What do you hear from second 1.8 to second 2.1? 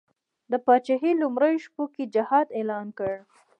کې